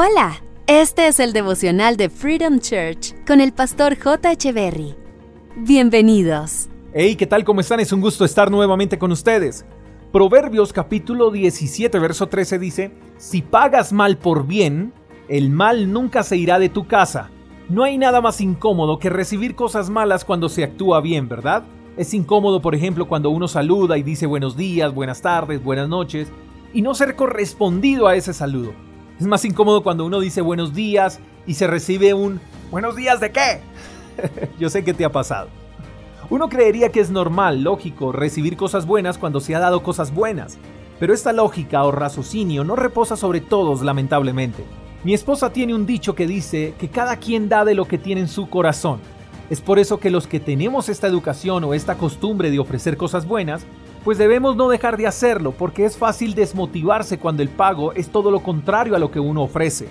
[0.00, 4.30] Hola, este es el devocional de Freedom Church con el pastor J.
[4.30, 4.94] Echeverry.
[5.56, 6.68] Bienvenidos.
[6.94, 7.42] Hey, ¿qué tal?
[7.42, 7.80] ¿Cómo están?
[7.80, 9.66] Es un gusto estar nuevamente con ustedes.
[10.12, 14.92] Proverbios capítulo 17, verso 13 dice, Si pagas mal por bien,
[15.26, 17.30] el mal nunca se irá de tu casa.
[17.68, 21.64] No hay nada más incómodo que recibir cosas malas cuando se actúa bien, ¿verdad?
[21.96, 26.28] Es incómodo, por ejemplo, cuando uno saluda y dice buenos días, buenas tardes, buenas noches,
[26.72, 28.86] y no ser correspondido a ese saludo.
[29.18, 32.40] Es más incómodo cuando uno dice buenos días y se recibe un
[32.70, 33.60] buenos días de qué.
[34.60, 35.48] Yo sé que te ha pasado.
[36.30, 40.56] Uno creería que es normal, lógico, recibir cosas buenas cuando se ha dado cosas buenas,
[41.00, 44.62] pero esta lógica o raciocinio no reposa sobre todos, lamentablemente.
[45.02, 48.20] Mi esposa tiene un dicho que dice que cada quien da de lo que tiene
[48.20, 49.00] en su corazón.
[49.50, 53.26] Es por eso que los que tenemos esta educación o esta costumbre de ofrecer cosas
[53.26, 53.66] buenas,
[54.04, 58.30] pues debemos no dejar de hacerlo porque es fácil desmotivarse cuando el pago es todo
[58.30, 59.88] lo contrario a lo que uno ofrece.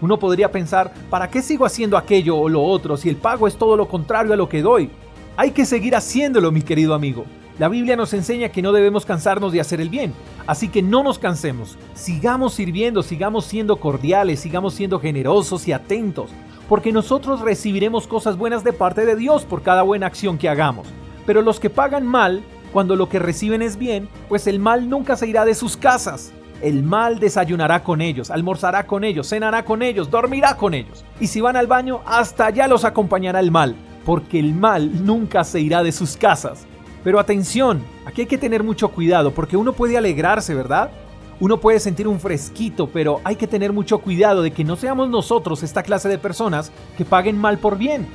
[0.00, 3.56] Uno podría pensar, ¿para qué sigo haciendo aquello o lo otro si el pago es
[3.56, 4.90] todo lo contrario a lo que doy?
[5.36, 7.24] Hay que seguir haciéndolo, mi querido amigo.
[7.58, 10.14] La Biblia nos enseña que no debemos cansarnos de hacer el bien,
[10.46, 11.76] así que no nos cansemos.
[11.94, 16.30] Sigamos sirviendo, sigamos siendo cordiales, sigamos siendo generosos y atentos,
[16.68, 20.86] porque nosotros recibiremos cosas buenas de parte de Dios por cada buena acción que hagamos.
[21.26, 25.16] Pero los que pagan mal cuando lo que reciben es bien, pues el mal nunca
[25.16, 26.32] se irá de sus casas.
[26.60, 31.04] El mal desayunará con ellos, almorzará con ellos, cenará con ellos, dormirá con ellos.
[31.20, 35.44] Y si van al baño, hasta allá los acompañará el mal, porque el mal nunca
[35.44, 36.66] se irá de sus casas.
[37.04, 40.90] Pero atención, aquí hay que tener mucho cuidado, porque uno puede alegrarse, ¿verdad?
[41.38, 45.08] Uno puede sentir un fresquito, pero hay que tener mucho cuidado de que no seamos
[45.08, 48.08] nosotros esta clase de personas que paguen mal por bien,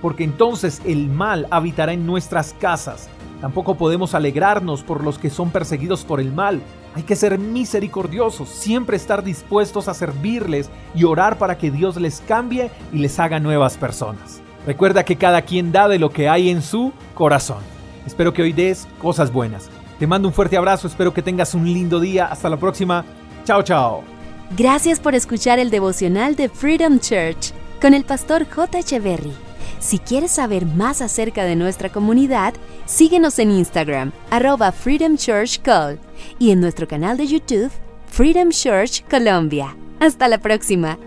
[0.00, 3.10] porque entonces el mal habitará en nuestras casas
[3.42, 6.62] Tampoco podemos alegrarnos por los que son perseguidos por el mal.
[6.94, 12.20] Hay que ser misericordiosos, siempre estar dispuestos a servirles y orar para que Dios les
[12.20, 14.40] cambie y les haga nuevas personas.
[14.64, 17.58] Recuerda que cada quien da de lo que hay en su corazón.
[18.06, 19.68] Espero que hoy des cosas buenas.
[19.98, 22.26] Te mando un fuerte abrazo, espero que tengas un lindo día.
[22.26, 23.04] Hasta la próxima.
[23.44, 24.04] Chao, chao.
[24.56, 28.78] Gracias por escuchar el devocional de Freedom Church con el pastor J.
[28.78, 29.51] Echeverry.
[29.82, 32.54] Si quieres saber más acerca de nuestra comunidad,
[32.86, 35.98] síguenos en Instagram, arroba Freedom Church Call,
[36.38, 37.72] y en nuestro canal de YouTube,
[38.06, 39.76] Freedom Church Colombia.
[39.98, 40.98] Hasta la próxima.